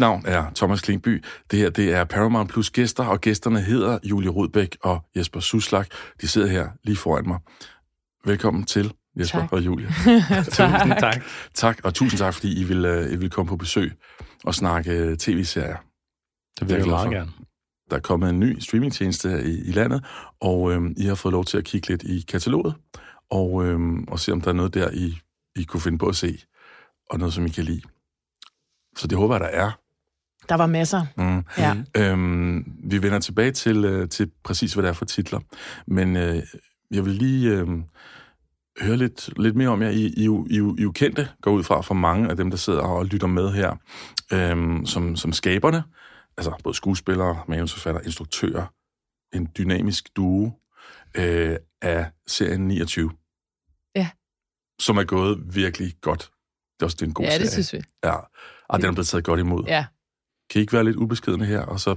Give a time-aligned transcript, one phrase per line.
[0.00, 1.24] Mit navn er Thomas Klingby.
[1.50, 5.88] Det her det er Paramount Plus gæster, og gæsterne hedder Julie Rudbæk og Jesper Suslak.
[6.20, 7.38] De sidder her lige foran mig.
[8.24, 9.52] Velkommen til, Jesper Tak.
[9.52, 9.88] og Julie.
[10.52, 10.98] tak.
[11.00, 11.22] tak.
[11.54, 13.92] Tak, og tusind tak, fordi I vil, øh, I vil komme på besøg
[14.44, 15.76] og snakke øh, tv-serier.
[16.60, 17.30] Det vil jeg meget gerne.
[17.90, 20.04] Der er kommet en ny streamingtjeneste her i, i landet,
[20.40, 22.74] og øh, I har fået lov til at kigge lidt i kataloget,
[23.30, 25.18] og, øh, og se, om der er noget der, I,
[25.56, 26.38] I kunne finde på at se,
[27.10, 27.82] og noget, som I kan lide.
[28.96, 29.70] Så det håber jeg, der er.
[30.50, 31.06] Der var masser.
[31.16, 31.44] Mm.
[31.58, 31.76] Ja.
[31.96, 35.40] Øhm, vi vender tilbage til, øh, til præcis, hvad det er for titler.
[35.86, 36.42] Men øh,
[36.90, 37.68] jeg vil lige øh,
[38.80, 39.88] høre lidt, lidt mere om jer.
[39.90, 42.80] I, I, I, I jo kendte, går ud fra for mange af dem, der sidder
[42.80, 43.76] og lytter med her,
[44.32, 45.82] øh, som, som skaberne.
[46.36, 48.66] Altså både skuespillere, manusforfattere, instruktører.
[49.34, 50.52] En dynamisk duo
[51.14, 53.10] øh, af serien 29.
[53.96, 54.08] Ja.
[54.80, 56.20] Som er gået virkelig godt.
[56.20, 57.42] Det er også det er en god Ja, serie.
[57.44, 57.80] det synes vi.
[58.04, 58.14] Ja,
[58.68, 59.64] og den er blevet taget godt imod.
[59.66, 59.84] Ja.
[60.50, 61.94] Kan I ikke være lidt ubeskedende her, og så...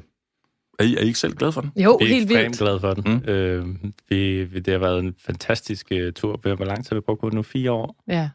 [0.79, 1.71] Er I, er I ikke selv glade for den?
[1.75, 2.57] Jo, Vi er helt ekstremt vildt.
[2.59, 3.21] glade for den.
[3.25, 3.29] Mm.
[3.29, 3.65] Øh,
[4.09, 6.37] vi, vi, det har været en fantastisk uh, tur.
[6.55, 7.41] Hvor lang tid har vi brugt på det nu?
[7.41, 8.29] Fire år Ja.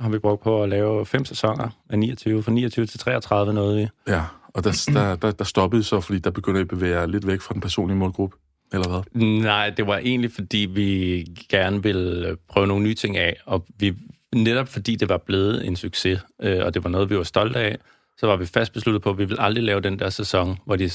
[0.00, 2.42] har vi brugt på at lave fem sæsoner af 29.
[2.42, 3.86] Fra 29 til 33 nåede vi.
[4.12, 6.98] Ja, og der, der, der, der stoppede I så, fordi der begynder I at bevæge
[7.00, 8.36] jer lidt væk fra den personlige målgruppe,
[8.72, 9.20] eller hvad?
[9.42, 13.94] Nej, det var egentlig, fordi vi gerne ville prøve nogle nye ting af, og vi,
[14.34, 17.58] netop fordi det var blevet en succes, øh, og det var noget, vi var stolte
[17.58, 17.78] af,
[18.22, 20.76] så var vi fast besluttet på, at vi ville aldrig lave den der sæson, hvor,
[20.76, 20.90] de,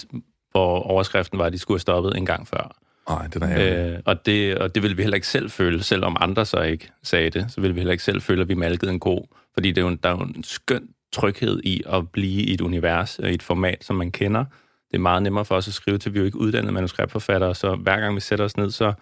[0.51, 2.75] hvor overskriften var, at de skulle have stoppet en gang før.
[3.09, 3.93] Nej, det er.
[3.93, 6.89] Øh, og, det, og det ville vi heller ikke selv føle, selvom andre så ikke
[7.03, 9.21] sagde det, så ville vi heller ikke selv føle, at vi malkede en god,
[9.53, 12.53] fordi det er jo, en- der er jo en skøn tryghed i at blive i
[12.53, 14.45] et univers, og i et format, som man kender.
[14.91, 17.55] Det er meget nemmere for os at skrive til, vi er jo ikke uddannede manuskriptforfattere,
[17.55, 18.93] så hver gang vi sætter os ned, så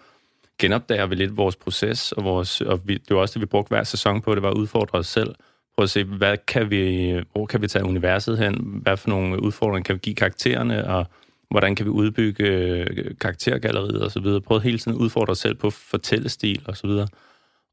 [0.58, 3.68] genopdager vi lidt vores proces, og, vores, og vi, det var også det, vi brugte
[3.68, 5.34] hver sæson på, det var at udfordre os selv.
[5.76, 8.80] Prøve at se, hvad kan vi, hvor kan vi tage universet hen?
[8.82, 10.88] Hvad for nogle udfordringer kan vi give karaktererne?
[10.88, 11.06] Og
[11.50, 12.86] hvordan kan vi udbygge øh,
[13.20, 14.40] karaktergalleriet og så videre.
[14.40, 17.08] Prøve hele tiden at udfordre os selv på fortællestil og så videre.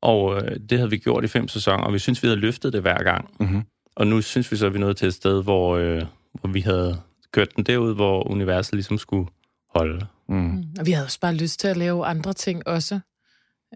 [0.01, 2.73] Og øh, det havde vi gjort i fem sæsoner, og vi synes, vi havde løftet
[2.73, 3.29] det hver gang.
[3.39, 3.61] Mhm.
[3.95, 6.01] Og nu synes vi så, at vi er nået til et sted, hvor, øh,
[6.33, 6.97] hvor vi havde
[7.31, 9.27] kørt den derud, hvor universet ligesom skulle
[9.75, 10.05] holde.
[10.29, 10.35] Mm.
[10.35, 10.65] Mm.
[10.79, 12.99] Og vi havde også bare lyst til at lave andre ting også.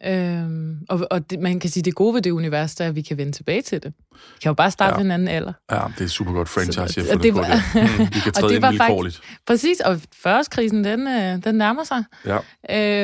[0.05, 2.95] Øhm, og og det, man kan sige, det gode ved det univers, det er, at
[2.95, 3.93] vi kan vende tilbage til det.
[4.13, 5.01] Vi kan jo bare starte Ja.
[5.05, 5.53] en anden alder.
[5.71, 7.47] Ja, det er et super godt franchise, Så- jeg har og det på det.
[7.99, 8.05] Mm.
[8.13, 9.21] Vi kan og træde det ind var vilkårligt.
[9.47, 12.03] Præcis, og førskrisen, den, øh, den nærmer sig.
[12.25, 12.37] Ja,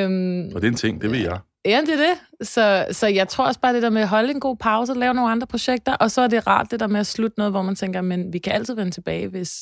[0.04, 1.38] Øhm, og det er en ting, det ved jeg.
[1.66, 2.48] Ja, det er det.
[2.48, 4.96] Så, så jeg tror også bare det der med at holde en god pause og
[4.96, 7.52] lave nogle andre projekter, og så er det rart det der med at slutte noget,
[7.52, 9.54] hvor man tænker, men vi kan altid vende tilbage, hvis,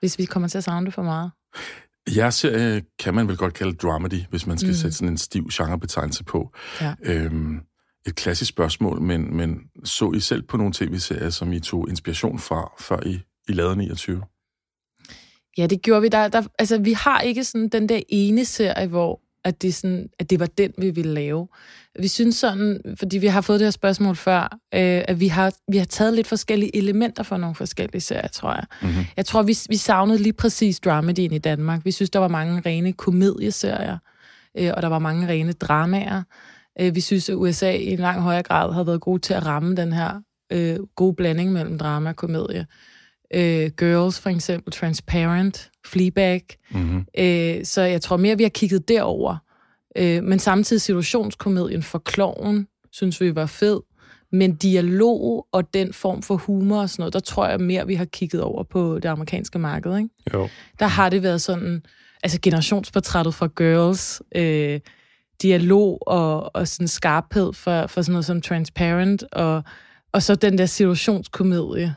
[0.00, 1.30] hvis vi kommer til at savne det for meget.
[2.16, 4.74] Jeres serie kan man vel godt kalde dramedy, hvis man skal Mm.
[4.74, 6.54] sætte sådan en stiv genrebetegnelse på.
[6.80, 6.94] Ja.
[7.02, 7.60] Øhm,
[8.06, 12.38] et klassisk spørgsmål, men, men så I selv på nogle tv-serier, som I tog inspiration
[12.38, 14.22] fra, før I, I lavede 29?
[15.58, 16.08] Ja, det gjorde vi.
[16.08, 20.08] Der, der, altså, vi har ikke sådan den der ene serie, hvor at det, sådan,
[20.18, 21.48] at det var den, vi ville lave.
[21.98, 25.52] Vi synes sådan, fordi vi har fået det her spørgsmål før, øh, at vi har,
[25.72, 28.64] vi har taget lidt forskellige elementer fra nogle forskellige serier, tror jeg.
[28.82, 29.04] Mm-hmm.
[29.16, 31.84] Jeg tror, vi, vi savnede lige præcis dramedien i Danmark.
[31.84, 33.98] Vi synes, der var mange rene komedieserier,
[34.58, 36.22] øh, og der var mange rene dramaer.
[36.80, 39.46] Øh, vi synes, at USA i en lang højere grad havde været gode til at
[39.46, 40.20] ramme den her
[40.52, 42.66] øh, gode blanding mellem drama og komedie.
[43.34, 46.42] Øh, Girls for eksempel, Transparent, Fleabag.
[46.70, 47.06] Mm-hmm.
[47.18, 49.36] Øh, så jeg tror mere, vi har kigget derover.
[49.96, 53.80] Øh, men samtidig situationskomedien for kloven, synes vi var fed.
[54.32, 57.94] Men dialog og den form for humor og sådan noget, der tror jeg mere, vi
[57.94, 59.96] har kigget over på det amerikanske marked.
[59.96, 60.08] Ikke?
[60.34, 60.48] Jo.
[60.78, 61.82] Der har det været sådan,
[62.22, 64.80] altså generationsportrættet fra Girls, øh,
[65.42, 69.62] dialog og, og sådan skarphed for, for sådan noget som Transparent, og,
[70.12, 71.94] og så den der situationskomedie,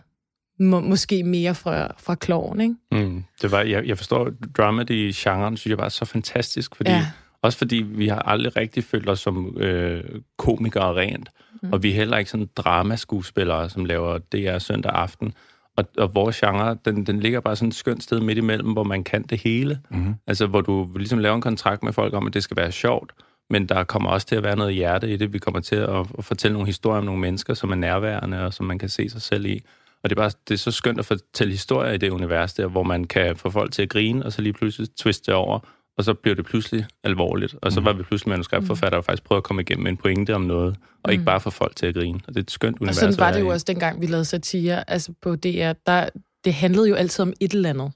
[0.61, 2.75] må, måske mere fra, fra kloven, ikke?
[2.91, 3.23] Mm.
[3.41, 7.05] Det var, jeg, jeg forstår, dramedy-genren synes jeg var så fantastisk, fordi, Ja.
[7.41, 10.03] også fordi vi har aldrig rigtig følt os som øh,
[10.37, 11.29] komikere rent,
[11.63, 11.73] mm.
[11.73, 15.33] og vi er heller ikke sådan dramaskuespillere, som laver DR søndag aften.
[15.77, 18.83] Og, og vores genre, den, den ligger bare sådan et skønt sted midt imellem, hvor
[18.83, 19.79] man kan det hele.
[19.89, 20.13] Mm-hmm.
[20.27, 23.11] Altså, hvor du ligesom laver en kontrakt med folk om, at det skal være sjovt,
[23.49, 25.33] men der kommer også til at være noget hjerte i det.
[25.33, 28.53] Vi kommer til at, at fortælle nogle historier om nogle mennesker, som er nærværende, og
[28.53, 29.63] som man kan se sig selv i.
[30.03, 32.67] Og det er, bare, det er så skønt at fortælle historier i det univers der,
[32.67, 35.59] hvor man kan få folk til at grine, og så lige pludselig twiste det over,
[35.97, 37.55] og så bliver det pludselig alvorligt.
[37.61, 37.85] Og så Mhm.
[37.85, 40.75] var vi pludselig manuskriptforfatter og faktisk prøve at komme igennem med en pointe om noget,
[41.03, 41.25] og ikke Mm.
[41.25, 42.19] bare få folk til at grine.
[42.27, 42.95] Og det er et skønt Og univers.
[42.95, 45.73] sådan at var det jo også dengang, vi lavede satire altså på DR.
[45.87, 46.09] Der,
[46.45, 47.91] det handlede jo altid om et eller andet.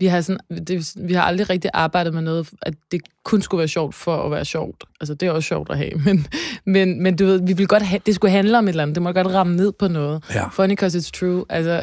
[0.00, 3.58] Vi har, sådan, det, vi har aldrig rigtig arbejdet med noget, at det kun skulle
[3.58, 4.84] være sjovt for at være sjovt.
[5.00, 6.26] Altså, det er også sjovt at have, men,
[6.66, 8.94] men, men du ved, vi ville godt have, det skulle handle om et eller andet.
[8.94, 10.24] Det må godt ramme ned på noget.
[10.34, 10.48] Ja.
[10.48, 11.44] Funny because it's true.
[11.48, 11.82] Altså,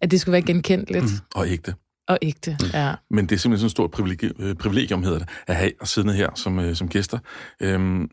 [0.00, 1.10] at det skulle være genkendeligt Mm.
[1.34, 1.74] Og ægte.
[2.08, 2.58] og ægte.
[2.74, 2.94] Ja.
[3.10, 5.88] Men det er simpelthen sådan et stort privilegium, øh, privilegium hedder det, at have og
[5.88, 7.18] sidde her som, øh, som gæster.
[7.60, 8.08] Øhm,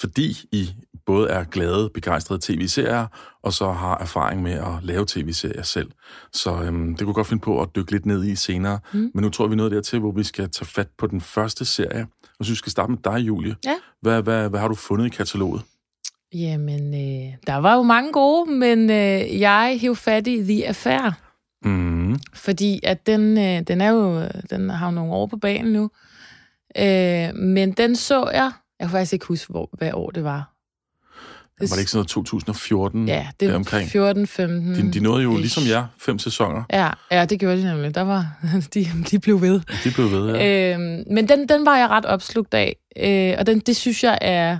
[0.00, 0.70] fordi I
[1.06, 3.06] både er glade, begejstrede tv-serier,
[3.42, 5.90] og så har erfaring med at lave tv-serier selv.
[6.32, 8.78] Så øhm, det kunne godt finde på at dykke lidt ned i senere.
[8.92, 9.10] Mm.
[9.14, 12.06] Men nu tror vi noget dertil, hvor vi skal tage fat på den første serie.
[12.38, 13.56] Og så vi skal starte med dig, Julie.
[13.64, 13.74] Ja.
[14.02, 15.62] Hvad, hvad, hvad har du fundet i kataloget?
[16.34, 21.12] Jamen, øh, der var jo mange gode, men øh, jeg hæv fat i The Affair,
[21.64, 22.18] Mm.
[22.34, 25.90] fordi at den, øh, den er jo, den har jo nogle år på banen nu.
[26.78, 30.49] Øh, men den så jeg, jeg kan faktisk ikke huske, hvor, hvad år det var.
[31.60, 33.08] Var det ikke sådan noget 2014?
[33.08, 33.90] Ja, det var deromkring?
[33.90, 34.74] 14, 15.
[34.74, 35.40] De, de nåede jo, ish.
[35.40, 36.62] ligesom jer, fem sæsoner.
[36.72, 37.94] Ja, ja, det gjorde de nemlig.
[37.94, 38.38] Der var,
[38.74, 39.60] de, de blev ved.
[39.84, 40.74] De blev ved, ja.
[40.74, 44.18] Øhm, men den, den var jeg ret opslugt af, øh, og den, det synes jeg
[44.20, 44.58] er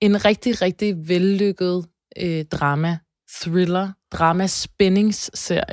[0.00, 1.86] en rigtig, rigtig vellykket
[2.18, 2.98] øh, drama,
[3.40, 5.64] thriller, drama spændingsserie,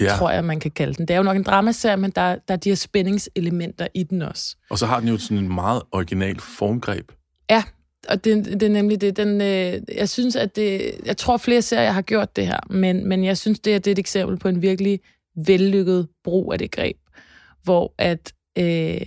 [0.00, 0.04] ja.
[0.04, 0.16] ja.
[0.16, 1.08] tror jeg, man kan kalde den.
[1.08, 4.22] Det er jo nok en dramaserie, men der, der er de her spændingselementer i den
[4.22, 4.56] også.
[4.70, 7.12] Og så har den jo sådan en meget original formgreb.
[7.50, 7.62] Ja,
[8.08, 9.16] og det, det er nemlig det.
[9.16, 10.94] Den, øh, jeg synes, at det...
[11.04, 13.86] Jeg tror, flere serier har gjort det her, men, men jeg synes, det er, det
[13.90, 15.00] er et eksempel på en virkelig
[15.46, 16.96] vellykket brug af det greb,
[17.62, 19.00] hvor at, øh,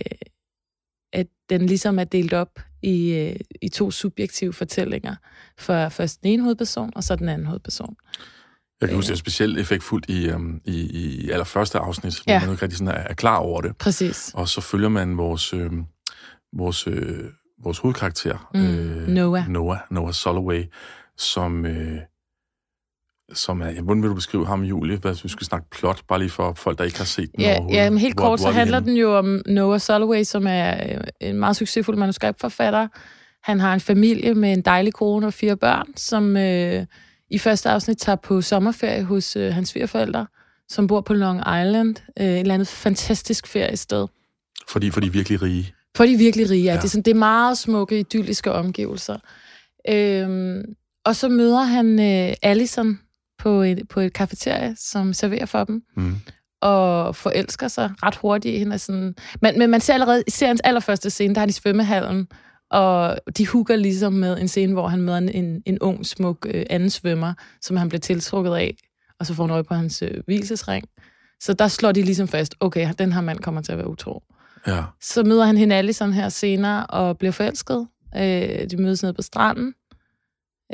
[1.12, 5.14] at den ligesom er delt op i, øh, i to subjektive fortællinger.
[5.58, 7.96] For først den ene hovedperson, og så den anden hovedperson.
[8.80, 12.38] Jeg kan huske, det er specielt effektfuldt i, um, i, i allerførste afsnit, Ja.
[12.38, 13.76] man jo ikke rigtig sådan er, er klar over det.
[13.76, 14.30] Præcis.
[14.34, 15.72] Og så følger man vores, øh,
[16.52, 17.24] vores, øh,
[17.64, 19.48] vores hovedkarakter, Mm, Noah.
[19.48, 20.64] Noah, Noah Soloway,
[21.16, 21.98] som, øh,
[23.32, 23.80] som er...
[23.82, 24.96] Hvordan vil du beskrive ham, Julie?
[24.96, 27.40] Hvad hvis vi skal snakke plot, bare lige for folk, der ikke har set den
[27.40, 30.22] Ja, ja men helt Hvor- kort, hvor så er handler den jo om Noah Soloway,
[30.22, 32.88] som er øh, en meget succesfuld manuskriptforfatter.
[33.42, 36.86] Han har en familie med en dejlig kone og fire børn, som øh,
[37.30, 40.26] i første afsnit tager på sommerferie hos øh, hans svigerforældre,
[40.68, 41.96] som bor på Long Island.
[42.20, 44.06] Øh, et eller andet fantastisk feriested.
[44.68, 45.74] Fordi, for de virkelig rige.
[45.96, 46.70] For de er virkelig rige, ja.
[46.70, 46.76] Ja.
[46.76, 49.16] Det er, sådan, det er meget smukke, idylliske omgivelser.
[49.88, 50.62] Øhm,
[51.04, 53.00] og så møder han øh, Allison
[53.38, 56.14] på et, på et kafeterie, som serverer for dem Mm.
[56.62, 58.72] og forelsker sig ret hurtigt i hende.
[58.72, 62.28] er Sådan, men, men man ser allerede i seriens allerførste scene, der har de svømmehallen,
[62.70, 66.46] og de hooker ligesom med en scene, hvor han møder en, en, en ung, smuk
[66.50, 68.76] øh, anden svømmer, som han bliver tiltrukket af,
[69.20, 70.84] og så får han øje på hans øh, hvilesesring.
[71.40, 74.22] Så der slår de ligesom fast, okay, den her mand kommer til at være utro.
[74.66, 74.84] Ja.
[75.00, 77.88] Så møder han hende Allison her senere, og bliver forelsket.
[78.16, 79.74] Øh, de mødes nede på stranden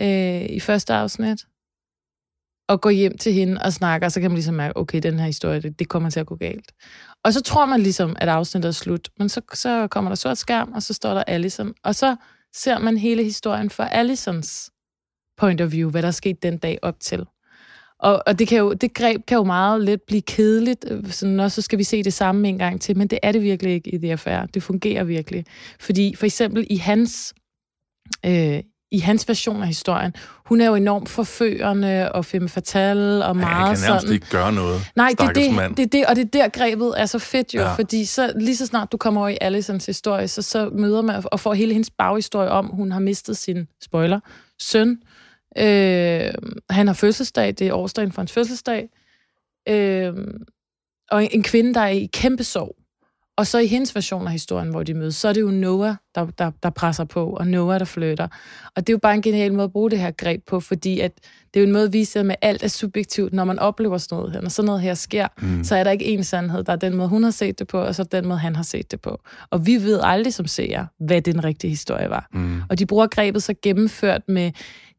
[0.01, 1.47] øh, i første afsnit,
[2.69, 5.19] og går hjem til hende og snakker, og så kan man ligesom mærke, okay, den
[5.19, 6.73] her historie, det, det kommer til at gå galt.
[7.25, 10.39] Og så tror man ligesom, at afsnittet er slut, men så, så kommer der sort
[10.39, 12.17] skærm, og så står der Allison, og så
[12.55, 14.71] ser man hele historien fra Allisons
[15.39, 17.27] point of view, hvad der er sket den dag op til.
[18.01, 21.35] Og, og det, kan jo, det greb kan jo meget let blive kedeligt, øh, sådan,
[21.35, 23.73] når så skal vi se det samme en gang til, men det er det virkelig
[23.75, 24.47] ikke i det affære.
[24.55, 25.45] Det fungerer virkelig.
[25.81, 27.35] Fordi for eksempel i hans,
[28.27, 28.61] øh,
[28.93, 30.15] i hans version af historien,
[30.47, 34.15] hun er jo enormt forførende og femme fatale og Han meget kan nærmest sådan...
[34.15, 34.81] ikke gøre noget.
[34.97, 37.55] Nej, det er det, det er det, og det er der grebet er så fedt
[37.55, 37.69] jo, Ja.
[37.69, 37.75] ja.
[37.75, 41.23] fordi så, lige så snart du kommer over i Allisons historie, så, så møder man
[41.25, 44.21] og får hele hendes baghistorie om, hun har mistet sin, spoiler,
[44.61, 44.99] søn.
[45.59, 46.33] Øh,
[46.71, 48.89] han har fødselsdag, det er årsdagen for hans fødselsdag.
[49.69, 50.15] Øh,
[51.11, 52.77] og en, en kvinde, der er i kæmpe sorg.
[53.39, 55.95] Og så i hendes version af historien, hvor de mødes, så er det jo Noah,
[56.15, 58.29] der, der, der presser på, og Noah, der flytter.
[58.77, 61.01] Og det er jo bare en genial måde at bruge det her greb på, fordi
[61.01, 61.13] at
[61.55, 64.17] det er jo en måde at vise, at alt er subjektivt, når man oplever sådan
[64.17, 64.41] noget her.
[64.41, 65.65] Når sådan noget her sker, mm.
[65.65, 66.65] så er der ikke én sandhed.
[66.65, 68.63] Der er den måde, hun har set det på, og så den måde, han har
[68.63, 69.21] set det på.
[69.51, 72.29] Og vi ved aldrig som seere, hvad den rigtige historie var.
[72.33, 72.63] Mm.
[72.69, 74.53] Og de bruger grebet så gennemført med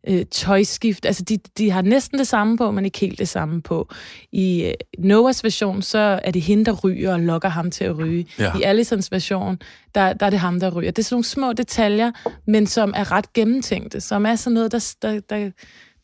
[0.08, 1.06] øh, tøjskift.
[1.06, 3.90] Altså, de, de har næsten det samme på, men ikke helt det samme på.
[4.32, 7.98] I øh, Noahs version, så er det hende, der ryger og lokker ham til at
[7.98, 8.28] ryge.
[8.40, 8.58] Ja.
[8.58, 9.60] I Allisons version,
[9.96, 10.92] der, der er det ham, der ryger.
[10.92, 12.12] Det er sådan nogle små detaljer,
[12.48, 15.52] men som er ret gennemtænkte, som er sådan noget, der, der, der,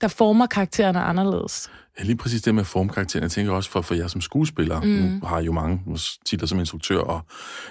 [0.02, 1.70] der former karaktererne anderledes.
[2.00, 3.24] Ja, lige præcis det med formkarakteren.
[3.24, 4.82] Jeg tænker også for, for jer som skuespiller.
[4.82, 4.88] Mm.
[4.88, 7.22] Nu har I jo mange titler som instruktør og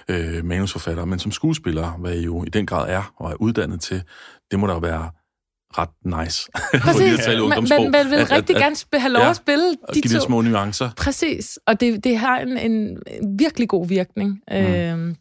[0.09, 3.81] øh, manusforfatter, men som skuespiller, hvad I jo i den grad er og er uddannet
[3.81, 4.02] til,
[4.50, 5.11] det må da være
[5.78, 6.49] ret nice.
[6.73, 9.37] At tale man, man, man vil At- rigtig at- gerne sp- have lov ja, at
[9.37, 10.26] spille at de give to.
[10.26, 10.90] små nuancer.
[10.97, 12.73] Præcis, og det, det har en, en,
[13.07, 14.40] en virkelig god virkning.
[14.50, 14.57] Mm.
[14.57, 15.16] Øhm,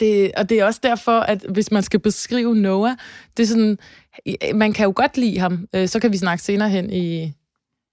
[0.00, 2.96] det, og det er også derfor, at hvis man skal beskrive Noah,
[3.36, 3.78] det er sådan,
[4.54, 7.32] man kan jo godt lide ham, øh, så kan vi snakke senere hen i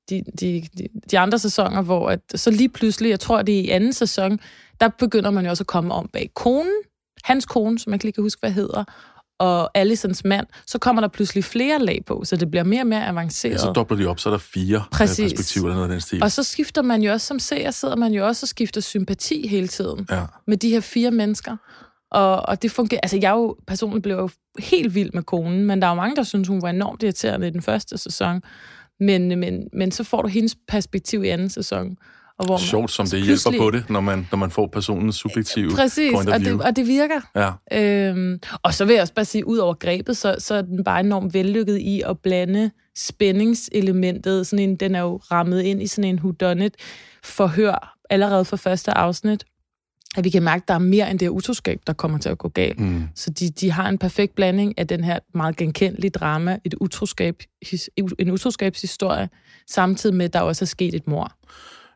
[0.10, 3.64] de, de, de, de andre sæsoner, hvor at, så lige pludselig, jeg tror, det er
[3.64, 4.40] i anden sæson,
[4.82, 6.72] der begynder man jo også at komme om bag konen,
[7.24, 8.84] hans kone, som jeg ikke lige kan huske, hvad hedder,
[9.40, 12.88] og Allisons mand, så kommer der pludselig flere lag på, så det bliver mere og
[12.88, 13.54] mere avanceret.
[13.54, 15.34] Ja, så dobler de op, så er der fire øh, Præcis.
[15.34, 16.24] perspektiver eller noget af den stil.
[16.24, 19.48] Og så skifter man jo også som seer, sidder man jo også og skifter sympati
[19.48, 20.24] hele tiden Ja.
[20.48, 21.58] med de her fire mennesker.
[22.12, 25.82] Og, og det fungerer, altså jeg jo personligt blev jo helt vild med konen, men
[25.82, 28.42] der er jo mange, der synes, hun var enormt irriterende i den første sæson.
[29.00, 31.98] Men, men, men så får du hendes perspektiv i anden sæson.
[32.40, 35.16] Og hvor Sjovt, som det hjælper pludselig- på det, når man, når man får personens
[35.16, 36.58] subjektive Præcis, point of og view.
[36.58, 37.22] det, og det virker.
[37.36, 37.52] Ja.
[38.10, 40.84] Øhm, og så vil jeg også bare sige, ud over grebet, så, så er den
[40.84, 44.48] bare enormt vellykket i at blande spændingselementet.
[44.48, 46.76] Sådan en, den er jo rammet ind i sådan en whodunit
[47.24, 49.44] forhør allerede fra første afsnit.
[50.18, 52.38] At vi kan mærke, at der er mere end det utroskab, der kommer til at
[52.38, 52.80] gå galt.
[52.80, 53.04] Mm.
[53.16, 57.36] Så de, de har en perfekt blanding af den her meget genkendelige drama, et utroskab,
[57.70, 57.90] his,
[58.20, 59.30] en utroskabshistorie,
[59.70, 61.32] samtidig med, at der også er sket et mor.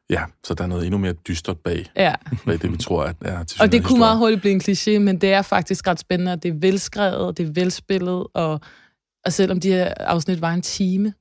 [0.09, 2.15] Ja, så der er noget endnu mere dystert bag, Ja.
[2.45, 4.99] bag det, vi tror, at er til Og det kunne meget hurtigt blive en kliché,
[4.99, 8.59] men det er faktisk ret spændende, og det er velskrevet, det er velspillet, og,
[9.25, 11.13] og selvom de her afsnit var en time,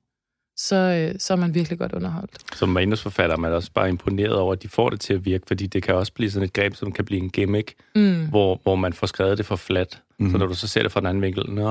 [0.57, 2.57] så, øh, så er man virkelig godt underholdt.
[2.57, 5.45] Som manusforfatter er man også bare imponeret over, at de får det til at virke,
[5.49, 8.27] fordi det kan også blive sådan et greb, som kan blive en gimmick, Mm.
[8.29, 10.03] hvor, hvor man får skrevet det for flat.
[10.19, 10.27] Mhm.
[10.27, 10.33] Mm.
[10.33, 11.63] Så når du så ser det fra en anden vinkel, nå,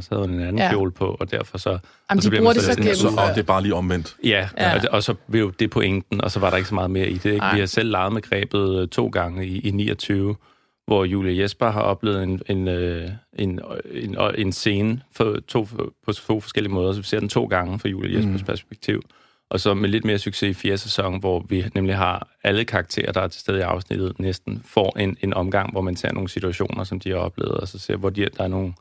[0.00, 0.70] så havde hun en anden Ja.
[0.70, 1.70] kjole på, og derfor så...
[1.70, 3.18] Jamen, og de så bliver bruger man det så sådan lidt Så, gennem.
[3.18, 4.16] og det er bare lige omvendt.
[4.24, 4.74] Ja, Ja.
[4.74, 7.14] Og, og så blev det pointen, og så var der ikke så meget mere i
[7.14, 7.32] det.
[7.32, 7.46] Ikke?
[7.54, 10.36] Vi har selv leget med grebet øh, to gange i, i 29,
[10.86, 13.60] hvor Julia Jesper har oplevet en, en, øh, en,
[13.92, 15.68] en, en scene for to,
[16.06, 18.46] på to forskellige måder, så vi ser den to gange fra Julia Jespers Mm.
[18.46, 19.02] perspektiv.
[19.50, 23.12] Og så med lidt mere succes i fjerde sæson, hvor vi nemlig har alle karakterer,
[23.12, 26.28] der er til stede i afsnittet, næsten får en, en omgang, hvor man ser nogle
[26.28, 28.72] situationer, som de har oplevet, og så ser, hvor de, der er nogle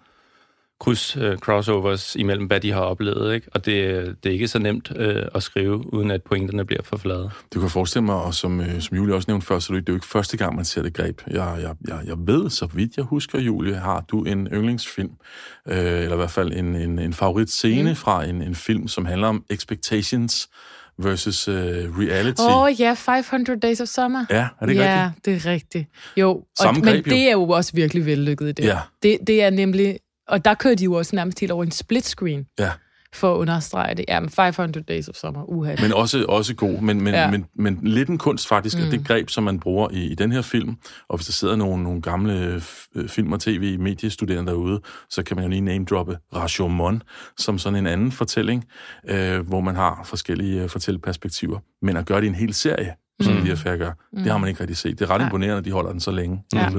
[0.80, 3.34] kryds, øh, crossovers imellem, hvad de har oplevet.
[3.34, 3.48] Ikke?
[3.52, 6.98] Og det, det er ikke så nemt øh, at skrive, uden at pointerne bliver for
[6.98, 7.24] flade.
[7.24, 9.78] Det kunne jeg forestille mig, og som, øh, som Julie også nævnte før, så er
[9.80, 11.22] det er jo ikke første gang, man ser det greb.
[11.28, 15.12] Jeg, jeg, jeg, jeg ved, så vidt jeg husker, Julie, har du en yndlingsfilm,
[15.68, 17.96] øh, eller i hvert fald en, en, en favoritscene mm.
[17.96, 20.50] fra en, en film, som handler om expectations
[21.00, 21.56] versus øh,
[22.00, 22.42] reality.
[22.42, 24.26] Åh oh, ja, 500 Days of Summer.
[24.30, 25.26] Ja, er det ikke ja, rigtigt?
[25.26, 25.88] det er rigtigt.
[26.18, 27.12] Jo, Samme og, men greb, jo.
[27.12, 28.66] det er jo også virkelig vellykket i det.
[28.66, 28.80] Ja.
[29.04, 29.18] det.
[29.28, 29.98] Det er nemlig,
[30.30, 32.72] og der kører de jo også nærmest helt over en split screen, Ja,
[33.14, 34.06] for at understrege det.
[34.08, 35.76] Ja, men 500 Days of Summer, uha.
[35.82, 36.82] men også, også god.
[36.82, 37.22] Men, men, Ja.
[37.22, 37.32] ja.
[37.32, 38.90] men, men lidt en kunst faktisk, mm.
[38.90, 40.76] det greb, som man bruger i, i den her film,
[41.10, 45.44] og hvis der sidder nogle, nogle gamle f- film- og tv-mediestuderende derude, så kan man
[45.46, 47.02] jo lige name-droppe Rashomon,
[47.38, 48.66] som sådan en anden fortælling,
[49.10, 51.60] øh, hvor man har forskellige øh, fortælleperspektiver.
[51.82, 53.42] Men at gøre det i en hel serie, som mm.
[53.42, 54.24] de her gør, mm.
[54.24, 55.00] det har man ikke rigtig set.
[55.00, 55.28] Det er ret Nej.
[55.28, 56.44] imponerende, at de holder den så længe.
[56.54, 56.70] Ja.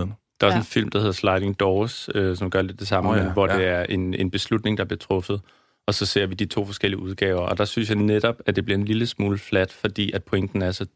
[0.41, 0.59] Der er også Ja.
[0.59, 0.61] ja.
[0.61, 3.49] en film, der hedder Sliding Doors, øh, som gør lidt det samme, oh, ja, hvor
[3.49, 3.59] ja.
[3.59, 5.41] det er en, en beslutning, der bliver truffet.
[5.87, 7.41] Og så ser vi de to forskellige udgaver.
[7.41, 10.63] Og der synes jeg netop, at det bliver en lille smule flat, fordi at pointen
[10.63, 10.87] er så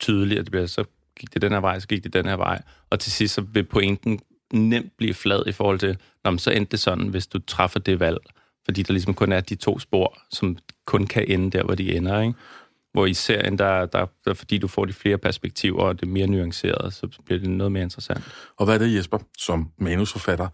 [0.00, 0.84] tydelig, at det bliver så
[1.20, 2.62] gik det den her vej, så gik det den her vej.
[2.90, 4.20] Og til sidst så vil pointen
[4.52, 8.00] nemt blive flad i forhold til, når så endte det sådan, hvis du træffer det
[8.00, 8.18] valg.
[8.64, 11.96] Fordi der ligesom kun er de to spor, som kun kan ende der, hvor de
[11.96, 12.34] ender, ikke?
[12.92, 16.10] Hvor i serien, der, der, der, fordi du får de flere perspektiver, og det er
[16.10, 18.24] mere nuanceret, så bliver det noget mere interessant.
[18.56, 20.48] Og hvad er det, Jesper, som manusforfatter,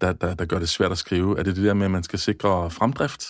[0.00, 1.38] der, der, der gør det svært at skrive?
[1.38, 3.24] Er det det der med, at man skal sikre fremdrift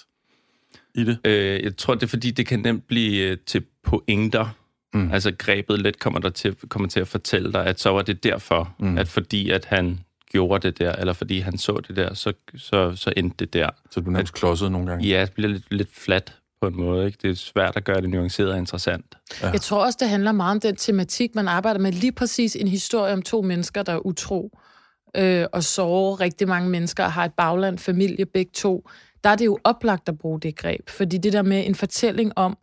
[0.95, 1.19] i det?
[1.25, 4.57] Øh, jeg tror, det er fordi, det kan nemt blive øh, til pointer.
[4.95, 5.13] Mm.
[5.13, 8.25] Altså grebet let kommer, der til, kommer til at fortælle dig, at så var det
[8.25, 8.99] derfor, Mm.
[8.99, 10.01] at fordi at han
[10.33, 13.71] gjorde det der, eller fordi han så det der, så, så, så endte det der.
[13.91, 15.09] Så du nærmest klodset nogle gange?
[15.09, 17.07] Ja, det bliver lidt, lidt flat på en måde.
[17.07, 17.19] Ikke?
[17.23, 19.19] Det er svært at gøre det nuanceret og interessant.
[19.43, 19.51] Ja.
[19.51, 21.93] Jeg tror også, det handler meget om den tematik, man arbejder med.
[21.93, 24.59] Lige præcis en historie om to mennesker, der er utro
[25.17, 28.89] øh, og sårer rigtig mange mennesker og har et bagland, familie, begge to.
[29.25, 32.33] Der er det jo oplagt at bruge det greb, fordi det der med en fortælling
[32.37, 32.59] om,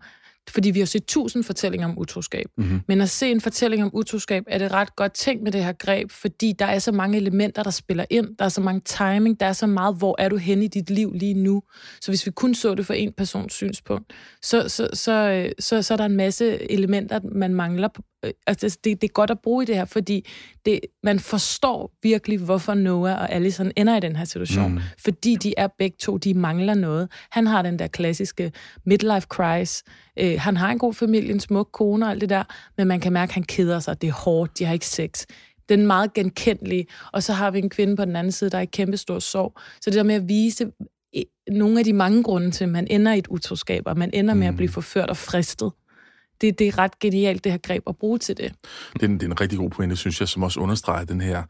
[0.50, 2.82] fordi vi har set tusind fortællinger om utroskab, Mhm.
[2.88, 5.72] men at se en fortælling om utroskab, er det ret godt tænkt med det her
[5.74, 9.40] greb, fordi der er så mange elementer, der spiller ind, der er så mange timing,
[9.40, 11.62] der er så meget, hvor er du henne i dit liv lige nu.
[12.02, 15.82] Så hvis vi kun så det fra en persons synspunkt, så, så, så, øh, så,
[15.82, 17.88] så er der en masse elementer, man mangler.
[18.26, 20.28] Øh, Altså, det, det er godt at bruge i det her, fordi
[20.66, 24.70] det, man forstår virkelig, hvorfor Noah og Allison ender i den her situation.
[24.70, 24.76] Mm.
[24.76, 24.82] Mm.
[25.04, 27.10] Fordi de er begge to, de mangler noget.
[27.32, 28.52] Han har den der klassiske
[28.86, 29.84] midlife crisis.
[30.20, 32.44] Øh, han har en god familie, en smuk kone og alt det der,
[32.78, 34.02] men man kan mærke, at han keder sig.
[34.02, 35.26] Det er hårdt, de har ikke sex.
[35.70, 36.88] Den er meget genkendelig.
[37.14, 39.20] Og så har vi en kvinde på den anden side, der er i kæmpe stor
[39.20, 39.54] sorg.
[39.82, 40.72] Så det der med at vise
[41.16, 44.10] øh, nogle af de mange grunde til, at man ender i et utroskab, og man
[44.14, 45.72] ender med at blive forført og fristet.
[46.42, 48.54] Det, det er ret genialt, det her greb at bruge til det.
[48.94, 51.22] Det er, en, det er en rigtig god pointe, synes jeg, som også understreger den
[51.22, 51.44] her,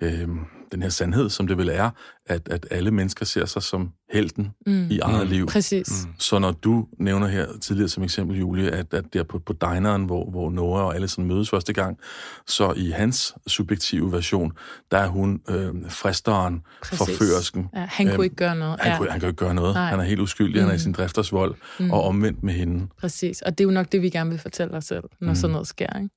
[0.00, 0.28] øh,
[0.72, 1.90] den her sandhed, som det vel er,
[2.26, 4.90] at, at alle mennesker ser sig som helten mm.
[4.90, 5.32] i eget mm.
[5.32, 5.46] liv.
[5.46, 6.06] Præcis.
[6.06, 6.12] Mm.
[6.18, 10.04] Så når du nævner her tidligere som eksempel, Julie, at, at der på, på dineren,
[10.04, 11.98] hvor, hvor Nora og alle sådan mødes første gang,
[12.46, 14.52] så i hans subjektive version,
[14.90, 16.98] der er hun øh, fristeren, Præcis.
[16.98, 17.68] forførsken.
[17.74, 18.80] Ja, han kunne øhm, ikke gøre noget.
[18.80, 18.98] Han, ja.
[18.98, 19.74] kunne, han kan ikke gøre noget.
[19.74, 19.90] Nej.
[19.90, 20.60] Han er helt uskyldig, mm.
[20.60, 20.78] han er i mm.
[20.78, 21.90] sin drifters vold, mm.
[21.90, 22.86] og omvendt med hende.
[23.00, 25.34] Præcis, og det er jo nok det, vi gerne vil fortælle os selv, når mm.
[25.34, 25.98] sådan noget sker.
[25.98, 26.10] Ikke?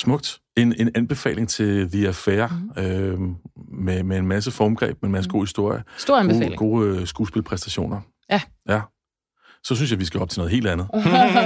[0.00, 0.40] Smukt.
[0.56, 2.82] En, en anbefaling til The Affair, mm.
[2.82, 3.18] øh,
[3.72, 5.32] med, med en masse formgreb, med en masse mm.
[5.32, 5.82] god historie.
[5.96, 6.56] Stor anbefaling.
[6.56, 8.00] Gode, gode uh, skuespilpræstationer.
[8.30, 8.40] Ja.
[8.68, 8.80] Ja.
[9.64, 10.88] Så synes jeg, vi skal op til noget helt andet.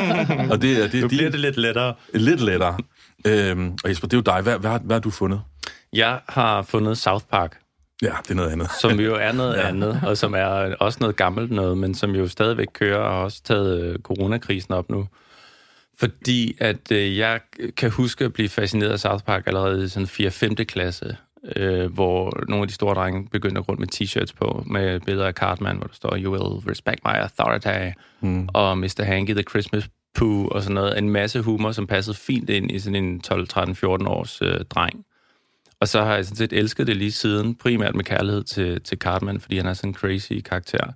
[0.52, 1.94] og det, det, nu bliver det lidt lettere.
[2.14, 2.78] Lidt lettere.
[3.26, 4.42] Øhm, og Jesper, det er jo dig.
[4.42, 5.40] Hvad, hvad, hvad har du fundet?
[5.92, 7.58] Jeg har fundet South Park.
[8.02, 8.70] Ja, det er noget andet.
[8.80, 9.68] Som jo er noget ja.
[9.68, 13.20] andet, og som er også noget gammelt noget, men som jo stadigvæk kører og har
[13.20, 15.06] også taget øh, coronakrisen op nu.
[15.98, 17.40] Fordi at øh, jeg
[17.76, 20.64] kan huske at blive fascineret af South Park allerede i sådan 4-5.
[20.64, 21.16] klasse,
[21.56, 25.26] øh, hvor nogle af de store drenge begyndte at gå med t-shirts på, med billeder
[25.26, 28.48] af Cartman, hvor der står, You will respect my authority, mm.
[28.52, 29.02] og Mr.
[29.02, 30.98] Hanky, The Christmas Pooh, og sådan noget.
[30.98, 34.60] En masse humor, som passede fint ind i sådan en 12, 13, 14 års øh,
[34.70, 35.04] dreng.
[35.80, 38.98] Og så har jeg sådan set elsket det lige siden, primært med kærlighed til, til
[38.98, 40.92] Cartman, fordi han er sådan en crazy karakter.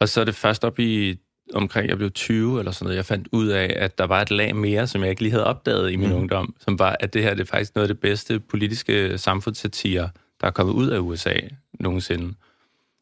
[0.00, 1.18] Og så er det først op i
[1.54, 4.30] omkring jeg blev 20 eller sådan noget, jeg fandt ud af, at der var et
[4.30, 6.14] lag mere, som jeg ikke lige havde opdaget i min mm.
[6.14, 10.10] ungdom, som var, at det her det er faktisk noget af det bedste politiske samfundssatire,
[10.40, 11.34] der er kommet ud af USA
[11.80, 12.34] nogensinde.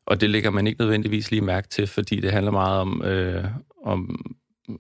[0.07, 3.45] Og det lægger man ikke nødvendigvis lige mærke til, fordi det handler meget om, øh,
[3.85, 4.27] om,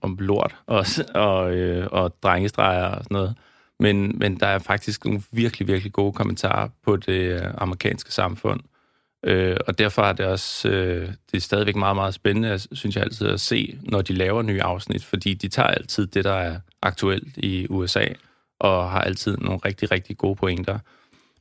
[0.02, 3.34] om lort og, og, øh, og drengestreger og sådan noget.
[3.80, 8.60] Men, men der er faktisk nogle virkelig, virkelig gode kommentarer på det amerikanske samfund.
[9.22, 13.04] Øh, og derfor er det også øh, det er stadigvæk meget, meget spændende, synes jeg
[13.04, 16.60] altid, at se, når de laver nye afsnit, fordi de tager altid det, der er
[16.82, 18.06] aktuelt i USA,
[18.58, 20.78] og har altid nogle rigtig, rigtig gode pointer,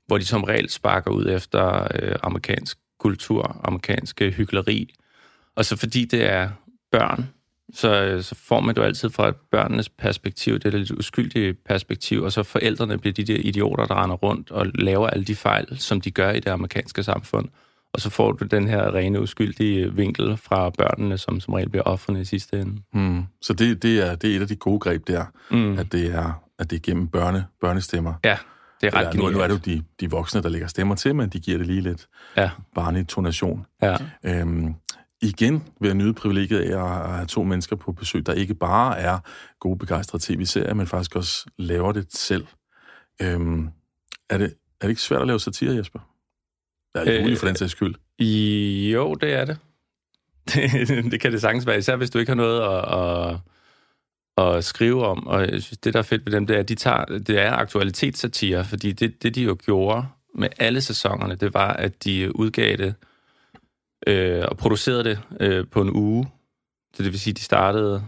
[0.08, 4.94] hvor de som regel sparker ud efter øh, amerikansk kultur, amerikansk øh, hyggeleri.
[5.56, 6.50] Og så fordi det er
[6.92, 7.30] børn,
[7.74, 11.54] så, øh, så får man det jo altid fra børnenes perspektiv, det er lidt uskyldige
[11.54, 15.36] perspektiv, og så forældrene bliver de der idioter, der render rundt og laver alle de
[15.36, 17.50] fejl, som de gør i det amerikanske samfund
[17.96, 21.84] og så får du den her rene, uskyldige vinkel fra børnene, som som regel bliver
[21.84, 22.82] offerne i sidste ende.
[22.94, 23.24] Mm.
[23.42, 25.78] Så det, det, er, det er et af de gode greb der, mm.
[25.80, 28.14] at, det er, at det er gennem børne, børnestemmer.
[28.24, 28.38] Ja,
[28.82, 30.96] det er ret Eller, nu, nu er det jo de, de voksne, der lægger stemmer
[30.96, 32.50] til, men de giver det lige lidt ja.
[32.76, 33.66] barnlig tonation.
[33.82, 33.98] Ja.
[34.24, 34.76] Øhm,
[35.22, 39.00] igen vil jeg nyde privilegiet af at have to mennesker på besøg, der ikke bare
[39.00, 39.20] er
[39.60, 42.48] gode begejstrede tv-serier, men faktisk også laver det selv.
[43.22, 43.70] Øhm,
[44.30, 46.00] er, det, er det ikke svært at lave satire, Jesper?
[47.04, 47.96] Det er muligt for den sags skyld.
[48.22, 49.58] Øh, jo, det er det.
[50.54, 51.12] det.
[51.12, 53.38] det kan det sagtens være, især hvis du ikke har noget at,
[54.38, 55.28] at, at skrive om.
[55.28, 57.40] Og jeg synes, det, der er fedt ved dem, det er, at de tager, det
[57.40, 60.06] er aktualitetssatire, fordi det, det, de jo gjorde
[60.36, 62.96] med alle sæsonerne, det var, at de udgav det
[64.08, 66.28] øh, og producerede det øh, på en uge.
[66.94, 68.04] Så det vil sige, at de startede,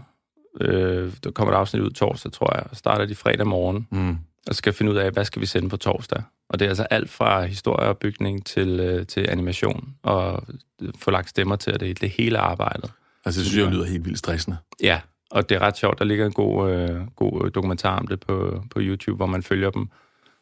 [0.60, 4.16] øh, der kommer et afsnit ud torsdag, tror jeg, og starter de fredag morgen, mm.
[4.48, 6.22] Og skal finde ud af, hvad skal vi sende på torsdag.
[6.48, 10.44] Og det er altså alt fra historieopbygning til, øh, til animation, og
[10.98, 12.90] få lagt stemmer til det, det hele arbejdet.
[13.24, 14.56] Altså, det synes jeg lyder helt vildt stressende.
[14.82, 15.98] Ja, og det er ret sjovt.
[15.98, 19.70] Der ligger en god, øh, god dokumentar om det på, på YouTube, hvor man følger
[19.70, 19.88] dem.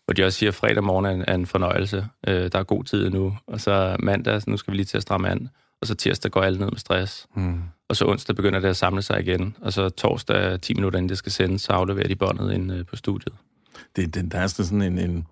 [0.04, 2.06] Hvor de også siger, at fredag morgen er en, er en fornøjelse.
[2.28, 3.36] Øh, der er god tid nu.
[3.46, 5.48] Og så mandag, så nu skal vi lige til at stramme an.
[5.80, 7.26] Og så tirsdag går alt ned med stress.
[7.34, 7.62] Mm.
[7.88, 9.56] Og så onsdag begynder det at samle sig igen.
[9.60, 12.86] Og så torsdag, 10 minutter inden det skal sendes, så afleverer de båndet ind øh,
[12.86, 13.32] på studiet.
[13.96, 15.26] Det, det, der er sådan en, en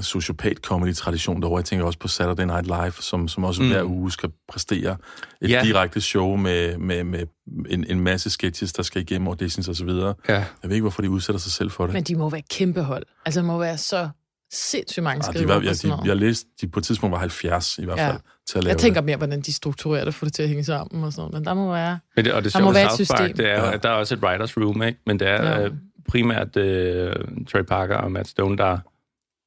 [0.00, 1.58] sociopat-comedy-tradition derovre.
[1.58, 3.68] Jeg tænker også på Saturday Night Live, som, som også mm.
[3.68, 4.96] hver uge skal præstere
[5.40, 5.62] et ja.
[5.64, 7.26] direkte show med, med, med
[7.68, 10.14] en, en masse sketches, der skal igennem auditions og så videre.
[10.28, 10.34] Ja.
[10.34, 11.92] Jeg ved ikke, hvorfor de udsætter sig selv for det.
[11.92, 13.04] Men de må være kæmpe hold.
[13.26, 14.08] Altså, det må være så
[14.52, 17.18] sindssygt mange skriver ja, de var, ja, de, Jeg læste, de på et tidspunkt var
[17.18, 18.18] 70 i hvert fald, ja.
[18.46, 20.64] til at lave Jeg tænker mere, hvordan de strukturerer det, for det til at hænge
[20.64, 22.92] sammen og sådan Men der må være, men det, og det der må være et
[22.92, 23.36] system.
[23.36, 23.72] Det er, ja.
[23.72, 24.98] at der er også et writers room, ikke?
[25.06, 25.64] men det er ja.
[25.64, 25.70] Øh,
[26.08, 28.78] primært uh, Trey Parker og Matt Stone, der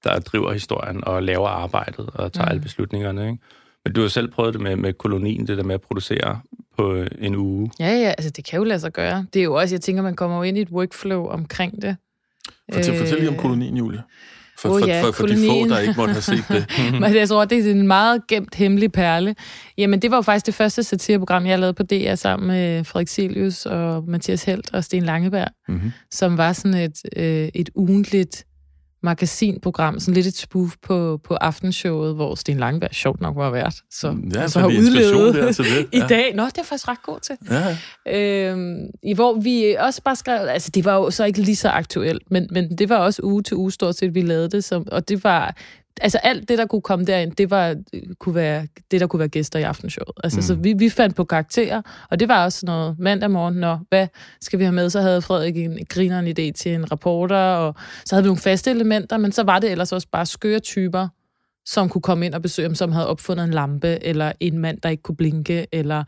[0.04, 2.50] der driver historien og laver arbejdet og tager mm.
[2.50, 3.26] alle beslutningerne.
[3.26, 3.38] Ikke?
[3.86, 6.40] Men du har selv prøvet det med, med kolonien, det der med at producere
[6.78, 7.72] på en uge.
[7.80, 9.26] Ja, ja, altså det kan jo lade sig gøre.
[9.34, 11.96] Det er jo også, jeg tænker, man kommer jo ind i et workflow omkring det.
[12.74, 14.02] Fortæl, øh, fortæl lige om kolonien, Julia.
[14.60, 16.66] For, oh, ja, for, for, for de få, der ikke måtte have set det.
[17.02, 19.36] Men jeg tror, det er en meget gemt, hemmelig perle.
[19.78, 23.08] Jamen, det var jo faktisk det første satireprogram, jeg lavede på DR sammen med Frederik
[23.08, 25.92] Silius og Mathias Helt og Sten Langeberg, mm-hmm.
[26.12, 28.46] som var sådan et, øh, et ugentligt
[29.04, 33.76] magasinprogram, sådan lidt et spoof på, på aftenshowet, hvor Sten Langberg sjovt nok var vært.
[33.92, 35.88] Så, ja, så har udlevet det, altså det.
[35.92, 36.36] i dag.
[36.36, 37.36] Nå, det er faktisk ret god til.
[37.52, 37.78] Ja.
[38.18, 41.70] Øhm, I hvor vi også bare skrev, altså det var jo så ikke lige så
[41.70, 44.88] aktuelt, men, men det var også uge til uge stort set, vi lavede det, som,
[44.92, 45.56] og det var
[46.02, 47.76] altså alt det, der kunne komme derind, det var,
[48.20, 50.14] kunne være, det, der kunne være gæster i aftenshowet.
[50.24, 50.42] Altså, mm.
[50.42, 51.82] så vi, vi fandt på karakterer,
[52.12, 54.08] og det var også noget mandag morgen, når hvad
[54.42, 54.90] skal vi have med?
[54.90, 58.42] Så havde Frederik en griner en idé til en reporter, og så havde vi nogle
[58.42, 61.08] faste elementer, men så var det ellers også bare skøre typer,
[61.66, 64.82] som kunne komme ind og besøge dem, som havde opfundet en lampe, eller en mand,
[64.82, 66.04] der ikke kunne blinke, eller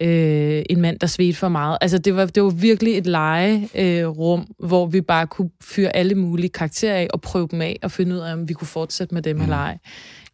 [0.00, 1.78] øh, en mand, der svedte for meget.
[1.80, 6.14] Altså, det var, det var virkelig et legerum, øh, hvor vi bare kunne fyre alle
[6.14, 9.14] mulige karakterer af og prøve dem af og finde ud af, om vi kunne fortsætte
[9.14, 9.46] med dem mm.
[9.48, 9.78] lege.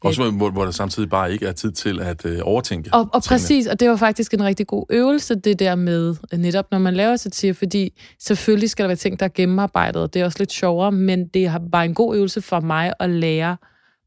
[0.00, 3.22] Også hvor, hvor der samtidig bare ikke er tid til at øh, overtænke Og, og
[3.22, 6.94] præcis, og det var faktisk en rigtig god øvelse, det der med netop, når man
[6.94, 10.38] laver satire, fordi selvfølgelig skal der være ting, der er gennemarbejdet, og det er også
[10.38, 13.56] lidt sjovere, men det var en god øvelse for mig at lære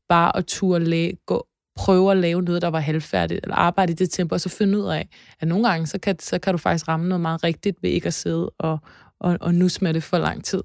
[0.09, 4.09] bare at turde gå prøve at lave noget, der var halvfærdigt, eller arbejde i det
[4.09, 6.87] tempo, og så finde ud af, at nogle gange, så kan, så kan du faktisk
[6.87, 8.79] ramme noget meget rigtigt ved ikke at sidde og,
[9.19, 10.63] og, og nus med det for lang tid.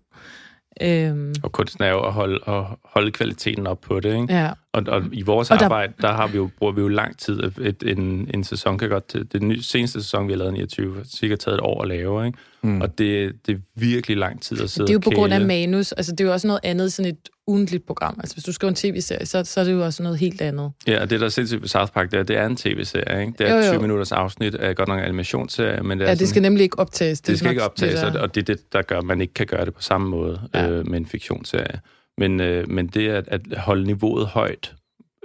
[0.81, 1.35] Øhm.
[1.43, 4.35] Og kunsten er jo at holde, at holde kvaliteten op på det, ikke?
[4.35, 4.51] Ja.
[4.73, 7.19] Og, og i vores og arbejde, der, der har vi jo, bruger vi jo lang
[7.19, 7.43] tid.
[7.61, 9.33] Et, en, en sæson kan godt...
[9.33, 12.39] Det nye, seneste sæson, vi har lavet 29, cirka taget et år at lave, ikke?
[12.67, 12.81] Mm.
[12.81, 15.41] Og det, det er virkelig lang tid at sidde Det er jo på grund af
[15.41, 15.93] manus.
[15.93, 18.17] Altså, det er jo også noget andet, sådan et ugentligt program.
[18.21, 20.73] Altså, hvis du skriver en tv-serie, så, så er det jo også noget helt andet.
[20.87, 23.21] Ja, og det, der er sindssygt ved South Park, det er, det er en tv-serie,
[23.21, 23.33] ikke?
[23.39, 23.71] Det er jo, jo.
[23.71, 26.43] 20 minutters afsnit af godt nok en animationsserie, men det er Ja, det sådan, skal
[26.43, 27.21] nemlig ikke optages.
[27.21, 29.35] Det, det skal ikke optages, det og det er det, der gør, at man ikke
[29.35, 30.69] kan gøre det på samme måde ja.
[30.69, 31.81] øh, med en fiktionsserie.
[32.19, 34.75] Men, øh, men det at, at holde niveauet højt,